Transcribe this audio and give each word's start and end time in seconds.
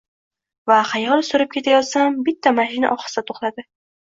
Va 0.69 0.77
xayol 0.91 1.21
surib 1.27 1.53
kelayotsam, 1.57 2.17
bitta 2.31 2.57
mashina 2.63 2.93
ohista 2.99 3.25
toʻxtadi. 3.31 3.69